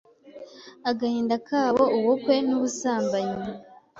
agahinda 0.89 1.35
kaboUbukwe 1.47 2.35
nubusambanyi 2.47 3.39